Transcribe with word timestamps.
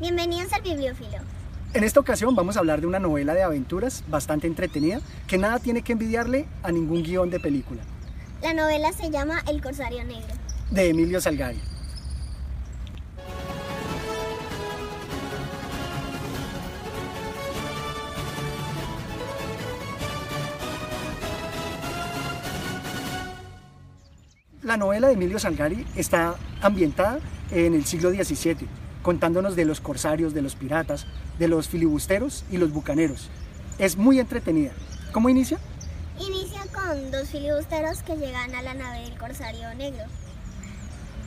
Bienvenidos 0.00 0.52
al 0.52 0.62
Bibliófilo. 0.62 1.18
En 1.72 1.84
esta 1.84 2.00
ocasión 2.00 2.34
vamos 2.34 2.56
a 2.56 2.60
hablar 2.60 2.80
de 2.80 2.86
una 2.86 2.98
novela 2.98 3.34
de 3.34 3.42
aventuras 3.42 4.04
bastante 4.08 4.46
entretenida 4.46 5.00
que 5.26 5.38
nada 5.38 5.58
tiene 5.58 5.82
que 5.82 5.92
envidiarle 5.92 6.46
a 6.62 6.70
ningún 6.72 7.02
guion 7.02 7.30
de 7.30 7.40
película, 7.40 7.82
La 8.42 8.52
novela 8.54 8.92
se 8.92 9.10
llama 9.10 9.42
El 9.48 9.60
Corsario 9.62 10.04
Negro. 10.04 10.34
de 10.70 10.88
Emilio 10.90 11.20
Salgari. 11.20 11.60
La 24.62 24.76
novela 24.76 25.08
de 25.08 25.14
Emilio 25.14 25.38
Salgari 25.38 25.84
está 25.94 26.36
ambientada 26.62 27.18
en 27.50 27.74
el 27.74 27.84
siglo 27.84 28.10
XVII, 28.10 28.56
contándonos 29.04 29.54
de 29.54 29.66
los 29.66 29.80
corsarios, 29.80 30.32
de 30.32 30.40
los 30.40 30.56
piratas, 30.56 31.06
de 31.38 31.46
los 31.46 31.68
filibusteros 31.68 32.44
y 32.50 32.56
los 32.56 32.72
bucaneros. 32.72 33.28
Es 33.78 33.96
muy 33.96 34.18
entretenida. 34.18 34.72
¿Cómo 35.12 35.28
inicia? 35.28 35.58
Inicia 36.18 36.62
con 36.72 37.10
dos 37.10 37.28
filibusteros 37.28 38.02
que 38.02 38.16
llegan 38.16 38.54
a 38.54 38.62
la 38.62 38.72
nave 38.72 39.02
del 39.02 39.18
Corsario 39.18 39.72
Negro, 39.74 40.04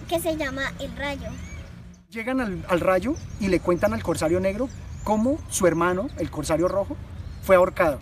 que 0.09 0.19
se 0.19 0.35
llama 0.35 0.73
El 0.79 0.97
Rayo. 0.97 1.29
Llegan 2.09 2.41
al, 2.41 2.65
al 2.67 2.79
rayo 2.79 3.13
y 3.39 3.49
le 3.49 3.59
cuentan 3.59 3.93
al 3.93 4.01
corsario 4.01 4.39
negro 4.39 4.69
cómo 5.03 5.37
su 5.49 5.67
hermano, 5.67 6.09
el 6.17 6.31
corsario 6.31 6.67
rojo, 6.67 6.97
fue 7.43 7.57
ahorcado. 7.57 7.99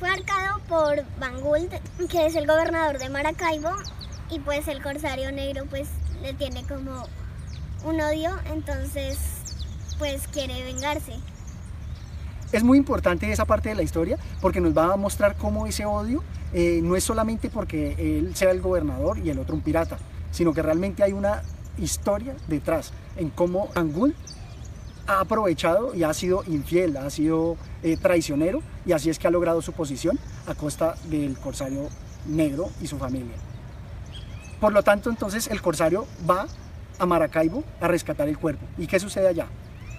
Fue 0.00 0.08
arcado 0.08 0.58
por 0.68 1.04
Van 1.20 1.40
Guld, 1.40 1.70
que 2.08 2.26
es 2.26 2.34
el 2.34 2.46
gobernador 2.46 2.98
de 2.98 3.08
Maracaibo, 3.08 3.70
y 4.30 4.40
pues 4.40 4.66
el 4.68 4.82
Corsario 4.82 5.30
Negro 5.30 5.64
pues 5.66 5.88
le 6.22 6.32
tiene 6.34 6.64
como 6.64 7.06
un 7.84 8.00
odio, 8.00 8.30
entonces 8.52 9.18
pues 9.98 10.26
quiere 10.28 10.62
vengarse. 10.64 11.12
Es 12.52 12.62
muy 12.62 12.78
importante 12.78 13.30
esa 13.30 13.44
parte 13.44 13.68
de 13.68 13.74
la 13.74 13.82
historia 13.82 14.18
porque 14.40 14.60
nos 14.60 14.76
va 14.76 14.94
a 14.94 14.96
mostrar 14.96 15.36
cómo 15.36 15.66
ese 15.66 15.84
odio 15.84 16.22
eh, 16.54 16.80
no 16.82 16.96
es 16.96 17.04
solamente 17.04 17.50
porque 17.50 17.94
él 17.98 18.34
sea 18.34 18.50
el 18.50 18.62
gobernador 18.62 19.18
y 19.18 19.28
el 19.28 19.38
otro 19.38 19.54
un 19.54 19.60
pirata, 19.60 19.98
sino 20.30 20.54
que 20.54 20.62
realmente 20.62 21.02
hay 21.02 21.12
una 21.12 21.42
historia 21.76 22.34
detrás 22.48 22.92
en 23.16 23.30
cómo 23.30 23.68
Angul 23.74 24.14
ha 25.06 25.20
aprovechado 25.20 25.94
y 25.94 26.04
ha 26.04 26.14
sido 26.14 26.42
infiel, 26.46 26.96
ha 26.96 27.10
sido 27.10 27.56
eh, 27.82 27.96
traicionero 27.96 28.62
y 28.86 28.92
así 28.92 29.10
es 29.10 29.18
que 29.18 29.26
ha 29.26 29.30
logrado 29.30 29.60
su 29.62 29.72
posición 29.72 30.18
a 30.46 30.54
costa 30.54 30.94
del 31.04 31.38
corsario 31.38 31.88
negro 32.26 32.70
y 32.80 32.86
su 32.86 32.98
familia. 32.98 33.36
Por 34.60 34.72
lo 34.72 34.82
tanto, 34.82 35.10
entonces 35.10 35.48
el 35.48 35.62
corsario 35.62 36.06
va 36.28 36.46
a 36.98 37.06
Maracaibo 37.06 37.64
a 37.80 37.88
rescatar 37.88 38.28
el 38.28 38.38
cuerpo. 38.38 38.66
¿Y 38.76 38.86
qué 38.86 38.98
sucede 38.98 39.28
allá? 39.28 39.46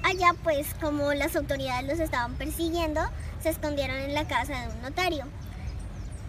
Allá 0.04 0.34
pues 0.44 0.74
como 0.82 1.14
las 1.14 1.36
autoridades 1.36 1.88
los 1.88 2.00
estaban 2.00 2.36
persiguiendo, 2.36 3.02
se 3.42 3.50
escondieron 3.50 3.98
en 3.98 4.14
la 4.14 4.28
casa 4.28 4.62
de 4.62 4.68
un 4.74 4.82
notario. 4.82 5.26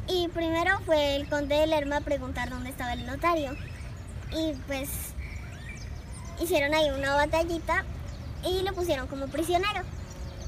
Y 0.08 0.28
primero 0.28 0.80
fue 0.86 1.16
el 1.16 1.28
conde 1.28 1.56
de 1.56 1.66
Lerma 1.66 1.98
a 1.98 2.00
preguntar 2.00 2.50
dónde 2.50 2.70
estaba 2.70 2.92
el 2.94 3.06
notario. 3.06 3.56
Y 4.32 4.54
pues 4.66 4.88
hicieron 6.40 6.74
ahí 6.74 6.90
una 6.90 7.14
batallita 7.14 7.84
y 8.44 8.62
lo 8.62 8.72
pusieron 8.72 9.06
como 9.06 9.28
prisionero. 9.28 9.82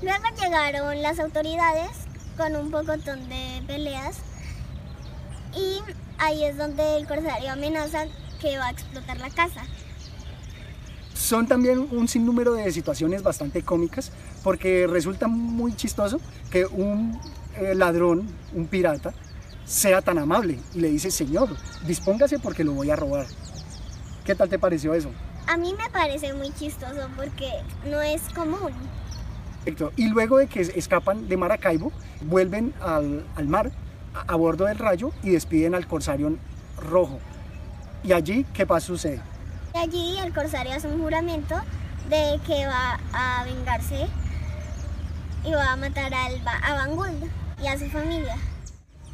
Luego 0.03 0.25
llegaron 0.41 1.01
las 1.03 1.20
autoridades 1.20 1.91
con 2.36 2.57
un 2.57 2.70
pocotón 2.70 3.29
de 3.29 3.62
peleas 3.67 4.19
y 5.55 5.81
ahí 6.19 6.45
es 6.45 6.57
donde 6.57 6.97
el 6.97 7.07
corsario 7.07 7.53
amenaza 7.53 8.07
que 8.41 8.59
va 8.59 8.67
a 8.67 8.70
explotar 8.70 9.19
la 9.19 9.31
casa. 9.31 9.62
Son 11.33 11.47
también 11.47 11.88
un 11.91 12.08
sinnúmero 12.08 12.52
de 12.52 12.70
situaciones 12.70 13.22
bastante 13.22 13.62
cómicas 13.62 14.12
porque 14.44 14.86
resulta 14.86 15.28
muy 15.28 15.74
chistoso 15.74 16.20
que 16.50 16.66
un 16.66 17.19
eh, 17.56 17.74
ladrón, 17.74 18.28
un 18.52 18.66
pirata, 18.66 19.14
sea 19.64 20.02
tan 20.02 20.18
amable 20.18 20.58
y 20.74 20.80
le 20.80 20.90
dice, 20.90 21.11
señor, 21.11 21.48
dispóngase 21.86 22.39
porque 22.39 22.64
lo 22.64 22.74
voy 22.74 22.90
a 22.90 22.96
robar. 22.96 23.24
¿Qué 24.27 24.34
tal 24.34 24.51
te 24.51 24.58
pareció 24.58 24.92
eso? 24.92 25.11
A 25.46 25.57
mí 25.57 25.73
me 25.73 25.89
parece 25.89 26.34
muy 26.34 26.52
chistoso 26.52 27.08
porque 27.17 27.48
no 27.86 28.02
es 28.02 28.20
común. 28.34 28.74
Perfecto. 29.64 29.90
Y 29.96 30.08
luego 30.08 30.36
de 30.36 30.48
que 30.48 30.61
escapan 30.61 31.28
de 31.28 31.36
Maracaibo, 31.39 31.92
vuelven 32.27 32.74
al, 32.83 33.24
al 33.36 33.48
mar 33.48 33.73
a, 34.12 34.34
a 34.34 34.36
bordo 34.36 34.67
del 34.67 34.78
rayo 34.78 35.12
y 35.23 35.30
despiden 35.30 35.74
al 35.74 35.86
corsario 35.86 36.36
rojo. 36.77 37.20
Y 38.05 38.12
allí, 38.12 38.45
¿qué 38.52 38.67
pasa 38.67 38.89
sucede? 38.89 39.32
Allí 39.74 40.18
el 40.18 40.33
corsario 40.34 40.74
hace 40.74 40.86
un 40.86 41.00
juramento 41.00 41.55
de 42.08 42.38
que 42.46 42.66
va 42.66 43.00
a 43.12 43.44
vengarse 43.44 44.06
y 45.44 45.52
va 45.52 45.72
a 45.72 45.77
matar 45.77 46.12
al, 46.12 46.40
a 46.46 46.74
Van 46.74 46.94
Guld 46.94 47.30
y 47.62 47.66
a 47.66 47.78
su 47.78 47.88
familia. 47.88 48.36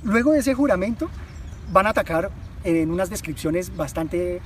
Luego 0.02 0.32
de 0.32 0.41
ese 0.41 0.54
juramento, 0.54 1.08
van 1.70 1.86
a 1.86 1.91
atacar 1.91 2.30
en 2.64 2.91
unas 2.91 3.08
descripciones 3.08 3.76
bastante 3.76 4.41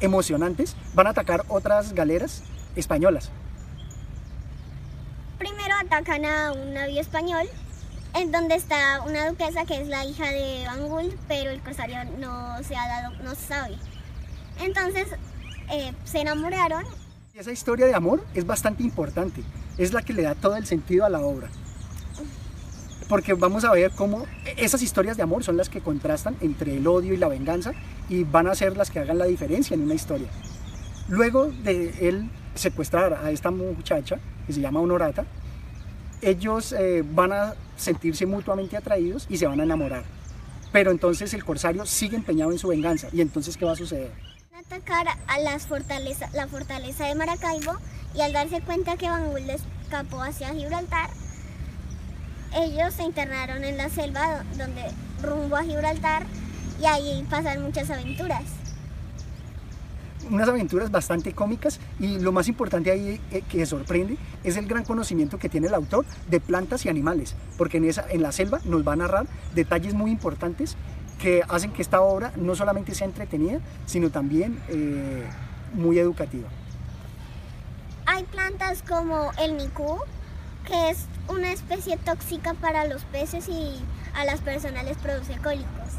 emocionantes, 0.00 0.76
van 0.94 1.06
a 1.06 1.10
atacar 1.10 1.44
otras 1.48 1.92
galeras 1.92 2.42
españolas. 2.76 3.30
Primero 5.38 5.74
atacan 5.80 6.24
a 6.24 6.52
un 6.52 6.74
navío 6.74 7.00
español 7.00 7.48
en 8.14 8.32
donde 8.32 8.54
está 8.54 9.00
una 9.02 9.28
duquesa 9.28 9.64
que 9.64 9.80
es 9.80 9.88
la 9.88 10.04
hija 10.04 10.26
de 10.26 10.64
Van 10.66 10.88
Guld, 10.88 11.14
pero 11.26 11.50
el 11.50 11.60
corsario 11.62 11.98
no 12.18 12.62
se 12.62 12.76
ha 12.76 12.86
dado, 12.86 13.14
no 13.22 13.34
sabe. 13.34 13.76
Entonces 14.60 15.08
eh, 15.70 15.92
se 16.04 16.20
enamoraron 16.20 16.84
esa 17.38 17.52
historia 17.52 17.86
de 17.86 17.94
amor 17.94 18.24
es 18.34 18.44
bastante 18.44 18.82
importante, 18.82 19.42
es 19.76 19.92
la 19.92 20.02
que 20.02 20.12
le 20.12 20.22
da 20.22 20.34
todo 20.34 20.56
el 20.56 20.66
sentido 20.66 21.04
a 21.04 21.08
la 21.08 21.20
obra. 21.20 21.48
Porque 23.08 23.34
vamos 23.34 23.64
a 23.64 23.70
ver 23.70 23.92
cómo 23.92 24.26
esas 24.56 24.82
historias 24.82 25.16
de 25.16 25.22
amor 25.22 25.44
son 25.44 25.56
las 25.56 25.68
que 25.68 25.80
contrastan 25.80 26.36
entre 26.40 26.76
el 26.76 26.86
odio 26.88 27.14
y 27.14 27.16
la 27.16 27.28
venganza 27.28 27.74
y 28.08 28.24
van 28.24 28.48
a 28.48 28.56
ser 28.56 28.76
las 28.76 28.90
que 28.90 28.98
hagan 28.98 29.18
la 29.18 29.26
diferencia 29.26 29.74
en 29.74 29.82
una 29.82 29.94
historia. 29.94 30.26
Luego 31.08 31.46
de 31.46 32.08
él 32.08 32.28
secuestrar 32.56 33.14
a 33.14 33.30
esta 33.30 33.52
muchacha, 33.52 34.18
que 34.44 34.52
se 34.52 34.60
llama 34.60 34.80
Honorata, 34.80 35.24
ellos 36.20 36.72
eh, 36.72 37.04
van 37.08 37.32
a 37.32 37.54
sentirse 37.76 38.26
mutuamente 38.26 38.76
atraídos 38.76 39.26
y 39.30 39.36
se 39.36 39.46
van 39.46 39.60
a 39.60 39.62
enamorar. 39.62 40.02
Pero 40.72 40.90
entonces 40.90 41.32
el 41.34 41.44
corsario 41.44 41.86
sigue 41.86 42.16
empeñado 42.16 42.50
en 42.50 42.58
su 42.58 42.66
venganza. 42.66 43.08
¿Y 43.12 43.20
entonces 43.20 43.56
qué 43.56 43.64
va 43.64 43.72
a 43.72 43.76
suceder? 43.76 44.27
Atacar 44.70 45.06
a 45.26 45.38
las 45.40 45.66
fortaleza, 45.66 46.28
la 46.34 46.46
fortaleza 46.46 47.06
de 47.06 47.14
Maracaibo 47.14 47.72
y 48.14 48.20
al 48.20 48.32
darse 48.34 48.60
cuenta 48.60 48.96
que 48.98 49.08
Van 49.08 49.30
Guld 49.30 49.48
escapó 49.48 50.22
hacia 50.22 50.50
Gibraltar, 50.52 51.08
ellos 52.54 52.92
se 52.92 53.04
internaron 53.04 53.64
en 53.64 53.78
la 53.78 53.88
selva 53.88 54.38
do- 54.42 54.58
donde 54.58 54.82
rumbo 55.22 55.56
a 55.56 55.64
Gibraltar 55.64 56.26
y 56.82 56.84
ahí 56.84 57.26
pasan 57.30 57.62
muchas 57.62 57.90
aventuras. 57.90 58.42
unas 60.30 60.46
aventuras 60.48 60.90
bastante 60.90 61.32
cómicas 61.32 61.80
y 61.98 62.18
lo 62.18 62.32
más 62.32 62.48
importante 62.48 62.90
ahí 62.90 63.18
eh, 63.30 63.42
que 63.48 63.64
sorprende 63.64 64.18
es 64.44 64.58
el 64.58 64.66
gran 64.66 64.84
conocimiento 64.84 65.38
que 65.38 65.48
tiene 65.48 65.68
el 65.68 65.74
autor 65.74 66.04
de 66.28 66.38
plantas 66.40 66.84
y 66.84 66.90
animales, 66.90 67.34
porque 67.56 67.78
en, 67.78 67.86
esa, 67.86 68.04
en 68.10 68.20
la 68.22 68.30
selva 68.32 68.60
nos 68.66 68.86
va 68.86 68.92
a 68.92 68.96
narrar 68.96 69.26
detalles 69.54 69.94
muy 69.94 70.10
importantes 70.10 70.76
que 71.18 71.42
hacen 71.48 71.72
que 71.72 71.82
esta 71.82 72.00
obra 72.00 72.32
no 72.36 72.54
solamente 72.54 72.94
sea 72.94 73.06
entretenida, 73.06 73.60
sino 73.86 74.10
también 74.10 74.60
eh, 74.68 75.24
muy 75.74 75.98
educativa. 75.98 76.48
Hay 78.06 78.24
plantas 78.24 78.82
como 78.82 79.32
el 79.38 79.52
micú, 79.52 79.98
que 80.66 80.90
es 80.90 81.06
una 81.28 81.52
especie 81.52 81.96
tóxica 81.98 82.54
para 82.54 82.86
los 82.86 83.04
peces 83.04 83.48
y 83.48 83.74
a 84.14 84.24
las 84.24 84.40
personas 84.40 84.84
les 84.84 84.96
produce 84.96 85.36
cólicos, 85.38 85.92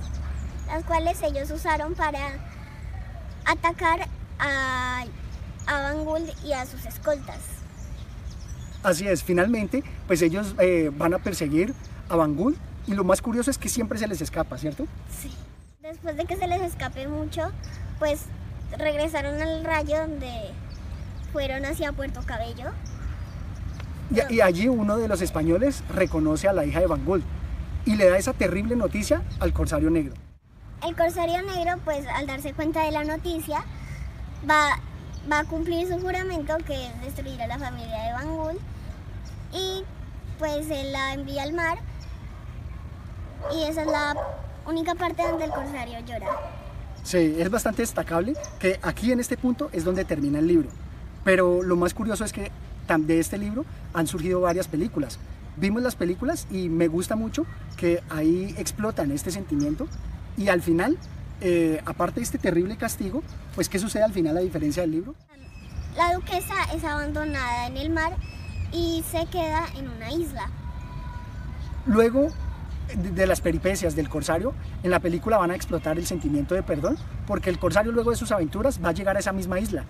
las 0.68 0.84
cuales 0.86 1.22
ellos 1.22 1.52
usaron 1.52 1.94
para 1.94 2.20
atacar 3.46 4.08
a, 4.40 5.04
a 5.68 5.94
Van 5.94 6.24
y 6.44 6.54
a 6.54 6.66
sus 6.66 6.86
escoltas. 6.86 7.40
Así 8.82 9.08
es, 9.08 9.24
finalmente, 9.24 9.84
pues 10.08 10.22
ellos 10.22 10.56
eh, 10.60 10.90
van 10.98 11.14
a 11.14 11.20
perseguir 11.20 11.74
a 12.08 12.16
Bangul 12.16 12.58
y 12.90 12.96
lo 12.96 13.04
más 13.04 13.22
curioso 13.22 13.52
es 13.52 13.60
que 13.60 13.70
siempre 13.70 14.00
se 14.00 14.08
les 14.08 14.20
escapa, 14.20 14.58
¿cierto? 14.58 14.88
Sí. 15.22 15.32
Después 15.80 16.18
de 16.18 16.26
que 16.26 16.36
se 16.36 16.48
les 16.48 16.60
escape 16.62 17.08
mucho, 17.08 17.52
pues 18.00 18.22
regresaron 18.80 19.40
al 19.40 19.64
rayo 19.64 20.00
donde 20.00 20.52
fueron 21.32 21.66
hacia 21.66 21.92
Puerto 21.92 22.22
Cabello. 22.26 22.72
Y, 24.10 24.34
y 24.34 24.42
allí 24.42 24.68
uno 24.68 24.98
de 24.98 25.08
los 25.08 25.22
españoles 25.22 25.84
reconoce 25.90 26.48
a 26.48 26.54
la 26.54 26.66
hija 26.66 26.80
de 26.80 26.88
Bangul 26.88 27.24
y 27.86 27.96
le 27.96 28.10
da 28.10 28.18
esa 28.18 28.34
terrible 28.34 28.76
noticia 28.76 29.22
al 29.40 29.54
corsario 29.54 29.92
negro. 29.92 30.16
El 30.84 30.96
corsario 30.96 31.44
negro, 31.44 31.80
pues 31.86 32.08
al 32.08 32.26
darse 32.26 32.54
cuenta 32.54 32.86
de 32.86 32.92
la 32.92 33.04
noticia, 33.04 33.64
va, 34.50 34.80
va 35.32 35.40
a 35.40 35.44
cumplir 35.46 35.88
su 35.88 36.00
juramento 36.00 36.58
que 36.66 36.88
es 36.88 37.02
destruir 37.02 37.40
a 37.40 37.46
la 37.46 37.60
familia 37.60 38.02
de 38.04 38.14
Van 38.14 38.36
Gogh 38.36 38.58
y 39.54 39.84
pues 40.40 40.72
él 40.72 40.92
la 40.92 41.14
envía 41.14 41.44
al 41.44 41.54
mar 41.54 41.78
y 43.54 43.64
esa 43.64 43.82
es 43.82 43.88
la 43.88 44.16
única 44.68 44.96
parte 44.96 45.24
donde 45.24 45.46
el 45.46 45.52
corsario 45.52 46.00
llora. 46.02 46.28
Sí, 47.04 47.36
es 47.38 47.50
bastante 47.50 47.82
destacable 47.82 48.34
que 48.60 48.80
aquí 48.82 49.12
en 49.12 49.20
este 49.20 49.38
punto 49.38 49.70
es 49.72 49.84
donde 49.84 50.06
termina 50.06 50.40
el 50.40 50.48
libro. 50.48 50.70
Pero 51.24 51.64
lo 51.64 51.76
más 51.76 51.94
curioso 51.94 52.24
es 52.24 52.34
que 52.34 52.52
de 52.98 53.20
este 53.20 53.38
libro 53.38 53.66
han 53.94 54.08
surgido 54.08 54.42
varias 54.42 54.68
películas. 54.68 55.20
Vimos 55.58 55.84
las 55.84 55.96
películas 55.96 56.48
y 56.50 56.70
me 56.70 56.88
gusta 56.88 57.16
mucho 57.16 57.46
que 57.78 58.02
ahí 58.10 58.56
explotan 58.58 59.12
este 59.12 59.30
sentimiento 59.30 59.88
y 60.38 60.48
al 60.48 60.62
final, 60.62 60.98
eh, 61.42 61.82
aparte 61.86 62.20
de 62.20 62.24
este 62.24 62.38
terrible 62.38 62.78
castigo, 62.78 63.22
pues 63.56 63.70
¿qué 63.70 63.78
sucede 63.78 64.04
al 64.04 64.14
final 64.14 64.38
a 64.38 64.40
diferencia 64.40 64.82
del 64.82 64.92
libro? 64.92 65.16
La 65.96 66.14
duquesa 66.16 66.56
es 66.74 66.84
abandonada 66.84 67.68
en 67.68 67.78
el 67.78 67.90
mar 67.90 68.16
y 68.72 69.04
se 69.12 69.26
queda 69.28 69.66
en 69.78 69.90
una 69.90 70.12
isla. 70.12 70.50
Luego 71.86 72.30
de, 72.96 73.28
las 73.28 73.42
peripecias 73.42 73.96
del 73.96 74.10
corsario, 74.10 74.54
en 74.84 74.92
la 74.92 75.00
película 75.00 75.38
van 75.38 75.52
a 75.52 75.56
explotar 75.56 75.98
el 75.98 76.06
sentimiento 76.06 76.56
de 76.56 76.64
perdón, 76.64 76.98
porque 77.28 77.50
el 77.50 77.60
corsario 77.60 77.92
luego 77.92 78.12
de 78.12 78.18
sus 78.18 78.32
aventuras 78.32 78.80
va 78.84 78.90
a 78.90 78.94
llegar 78.94 79.16
a 79.16 79.20
esa 79.20 79.32
misma 79.32 79.60
isla 79.60 79.86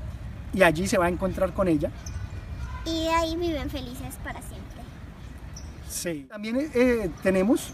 y 0.54 0.64
allí 0.64 0.88
se 0.88 0.98
va 0.98 1.06
a 1.06 1.10
encontrar 1.10 1.54
con 1.54 1.68
ella. 1.68 1.92
Y 2.86 3.04
de 3.04 3.10
ahí 3.10 3.36
viven 3.36 3.70
felices 3.70 4.18
para 4.24 4.42
siempre. 4.42 4.80
Sí. 5.88 6.28
También 6.30 6.70
eh, 6.74 7.10
tenemos 7.24 7.74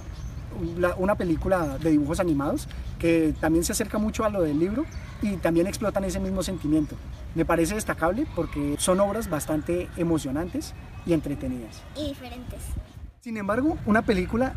una 0.98 1.16
película 1.16 1.78
de 1.78 1.92
dibujos 1.92 2.20
animados 2.20 2.68
que 2.98 3.34
también 3.42 3.66
se 3.66 3.74
acerca 3.74 3.98
mucho 3.98 4.24
a 4.24 4.30
lo 4.30 4.42
del 4.42 4.58
libro 4.58 4.86
y 5.22 5.36
también 5.38 5.68
explotan 5.68 6.04
ese 6.06 6.20
mismo 6.20 6.44
sentimiento. 6.44 6.96
Me 7.36 7.46
parece 7.46 7.76
destacable 7.76 8.26
porque 8.36 8.76
son 8.80 9.00
obras 9.02 9.30
bastante 9.30 9.90
emocionantes 9.98 10.74
y 11.06 11.14
entretenidas. 11.14 11.82
Y 11.96 12.08
diferentes. 12.10 12.62
Sin 13.22 13.38
embargo, 13.38 13.78
una 13.86 14.04
película 14.04 14.54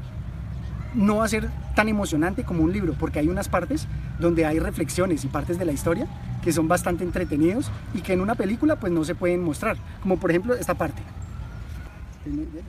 no 0.94 1.16
va 1.16 1.24
a 1.24 1.28
ser 1.28 1.48
tan 1.74 1.88
emocionante 1.88 2.44
como 2.44 2.62
un 2.64 2.72
libro, 2.72 2.94
porque 2.98 3.18
hay 3.18 3.28
unas 3.28 3.48
partes 3.48 3.86
donde 4.18 4.46
hay 4.46 4.58
reflexiones 4.58 5.24
y 5.24 5.28
partes 5.28 5.58
de 5.58 5.64
la 5.64 5.72
historia 5.72 6.06
que 6.42 6.52
son 6.52 6.68
bastante 6.68 7.04
entretenidos 7.04 7.70
y 7.94 8.00
que 8.00 8.12
en 8.12 8.20
una 8.20 8.34
película 8.34 8.76
pues 8.76 8.92
no 8.92 9.04
se 9.04 9.14
pueden 9.14 9.42
mostrar, 9.42 9.76
como 10.02 10.18
por 10.18 10.30
ejemplo 10.30 10.54
esta 10.54 10.74
parte. 10.74 11.02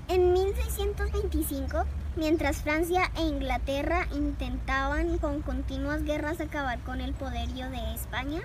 En 0.08 0.34
1625, 0.34 1.86
mientras 2.16 2.58
Francia 2.58 3.12
e 3.18 3.24
Inglaterra 3.24 4.08
intentaban 4.16 5.18
con 5.18 5.42
continuas 5.42 6.04
guerras 6.04 6.40
acabar 6.40 6.80
con 6.80 7.02
el 7.02 7.14
poderío 7.14 7.70
de 7.70 7.94
España, 7.94 8.42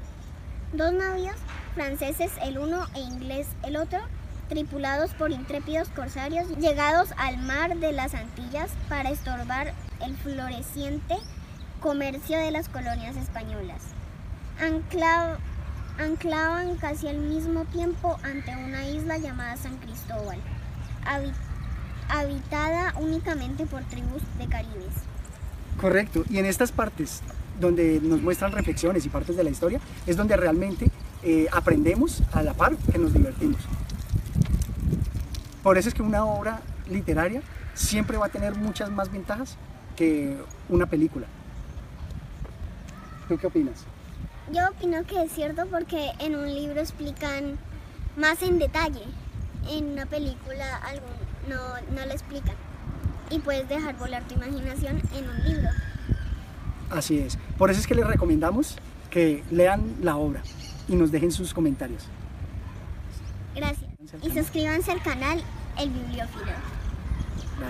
dos 0.73 0.93
navíos, 0.93 1.37
franceses 1.75 2.33
el 2.43 2.59
uno 2.59 2.87
e 2.95 3.01
inglés 3.01 3.47
el 3.63 3.77
otro, 3.77 4.01
tripulados 4.49 5.13
por 5.15 5.31
intrépidos 5.31 5.89
corsarios, 5.89 6.49
llegados 6.59 7.11
al 7.17 7.39
mar 7.39 7.77
de 7.77 7.93
las 7.93 8.15
Antillas 8.15 8.71
para 8.89 9.11
estorbar 9.11 9.73
el 10.05 10.17
floreciente 10.17 11.17
comercio 11.81 12.39
de 12.39 12.51
las 12.51 12.69
colonias 12.69 13.17
españolas. 13.17 13.83
Ancla- 14.61 15.37
anclaban 15.99 16.77
casi 16.77 17.09
al 17.09 17.19
mismo 17.19 17.65
tiempo 17.67 18.19
ante 18.23 18.55
una 18.57 18.87
isla 18.89 19.19
llamada 19.19 19.57
San 19.57 19.77
Cristóbal, 19.79 20.39
habi- 21.05 21.33
habitada 22.09 22.95
únicamente 23.01 23.67
por 23.67 23.83
tribus 23.85 24.23
de 24.39 24.47
caribes. 24.49 24.93
Correcto, 25.81 26.25
y 26.31 26.39
en 26.39 26.47
estas 26.47 26.73
partes 26.73 27.21
donde 27.61 28.01
nos 28.03 28.21
muestran 28.21 28.53
reflexiones 28.53 29.07
y 29.07 29.09
partes 29.09 29.37
de 29.37 29.45
la 29.45 29.51
historia 29.51 29.81
es 30.07 30.17
donde 30.17 30.37
realmente 30.37 30.91
eh, 31.23 31.47
aprendemos 31.53 32.23
a 32.33 32.43
la 32.43 32.53
par 32.55 32.77
que 32.77 32.99
nos 32.99 33.13
divertimos. 33.13 33.61
Por 35.65 35.79
eso 35.79 35.89
es 35.89 35.95
que 35.95 36.03
una 36.03 36.27
obra 36.27 36.61
literaria 36.91 37.41
siempre 37.73 38.19
va 38.19 38.27
a 38.27 38.29
tener 38.29 38.55
muchas 38.55 38.91
más 38.91 39.11
ventajas 39.11 39.57
que 39.97 40.37
una 40.69 40.85
película. 40.85 41.27
¿Tú 43.29 43.39
qué 43.39 43.47
opinas? 43.47 43.85
Yo 44.53 44.61
opino 44.69 45.03
que 45.05 45.23
es 45.23 45.33
cierto 45.33 45.65
porque 45.71 46.11
en 46.19 46.37
un 46.37 46.55
libro 46.55 46.79
explican 46.81 47.59
más 48.19 48.43
en 48.43 48.59
detalle, 48.59 49.05
en 49.71 49.87
una 49.87 50.05
película 50.05 50.77
algo 50.87 51.07
no, 51.49 51.57
no 51.97 52.07
lo 52.07 52.13
explican. 52.13 52.57
Y 53.31 53.39
puedes 53.39 53.67
dejar 53.67 53.97
volar 53.97 54.23
tu 54.25 54.35
imaginación 54.35 55.01
en 55.15 55.31
un 55.31 55.45
libro. 55.45 55.71
Así 56.91 57.19
es. 57.19 57.39
Por 57.57 57.71
eso 57.71 57.81
es 57.81 57.87
que 57.87 57.95
les 57.95 58.07
recomendamos 58.07 58.77
que 59.09 59.43
lean 59.51 59.97
la 60.03 60.17
obra 60.17 60.43
y 60.89 60.95
nos 60.95 61.11
dejen 61.11 61.33
sus 61.33 61.55
comentarios. 61.55 62.07
Gracias. 63.57 63.91
Y 64.23 64.31
suscríbanse 64.31 64.93
al 64.93 65.03
canal 65.03 65.43
El 65.77 65.91
Bibliófilo. 65.91 66.74